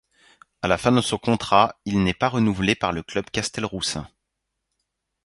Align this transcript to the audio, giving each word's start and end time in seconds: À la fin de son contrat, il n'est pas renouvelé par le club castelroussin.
À 0.63 0.67
la 0.67 0.79
fin 0.79 0.91
de 0.91 0.99
son 0.99 1.19
contrat, 1.19 1.75
il 1.85 2.01
n'est 2.03 2.15
pas 2.15 2.27
renouvelé 2.27 2.73
par 2.73 2.91
le 2.91 3.03
club 3.03 3.29
castelroussin. 3.29 4.09